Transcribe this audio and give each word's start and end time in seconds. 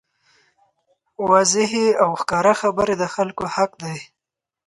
واضحې 1.29 1.85
او 2.03 2.09
ښکاره 2.21 2.53
خبرې 2.61 2.95
د 2.97 3.03
خلکو 3.15 3.43
حق 3.55 3.71
دی. 3.83 3.97